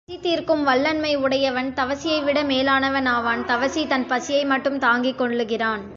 பிறர் 0.09 0.13
பசி 0.13 0.23
தீர்க்கும் 0.23 0.63
வள்ளன்மை 0.67 1.11
உடையவன் 1.15 1.67
தவசியை 1.73 2.17
விட 2.23 2.39
மேலானவன் 2.43 3.05
ஆவான் 3.05 3.43
தவசி 3.45 3.81
தன் 3.87 4.05
பசியை 4.07 4.43
மட்டும் 4.45 4.77
தாங்கிக்கொள்கிறான். 4.79 5.83